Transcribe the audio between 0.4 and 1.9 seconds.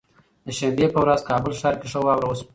د شنبه به ورځ کابل ښار کې